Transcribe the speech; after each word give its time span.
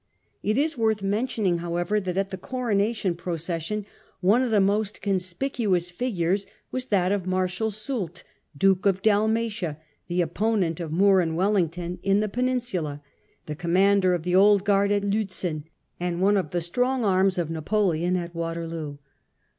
It 0.41 0.57
is 0.57 0.79
worth 0.79 1.03
mentioning, 1.03 1.59
however, 1.59 1.99
that 1.99 2.17
at 2.17 2.31
the 2.31 2.37
coronation 2.39 3.13
proces 3.13 3.61
sion 3.61 3.85
one 4.19 4.41
of 4.41 4.49
the 4.49 4.59
most 4.59 4.99
conspicuous 4.99 5.91
figures 5.91 6.47
was 6.71 6.87
that 6.87 7.11
of 7.11 7.27
Marshal 7.27 7.69
Soult, 7.69 8.23
Duke 8.57 8.87
of 8.87 9.03
Dalmatia, 9.03 9.77
the 10.07 10.21
opponent 10.21 10.79
of 10.79 10.91
Moore 10.91 11.21
and 11.21 11.35
"Wellington 11.37 11.99
in 12.01 12.19
the 12.19 12.27
Peninsula, 12.29 13.03
the 13.45 13.53
com 13.55 13.73
mander 13.73 14.15
of 14.15 14.23
the 14.23 14.33
Old 14.35 14.63
Guard 14.65 14.91
at 14.91 15.03
Liitzen, 15.03 15.65
and 15.99 16.19
one 16.19 16.35
of 16.35 16.49
the 16.49 16.61
strong 16.61 17.05
arms 17.05 17.37
of 17.37 17.51
Napoleon 17.51 18.17
at 18.17 18.33
Waterloo. 18.33 18.97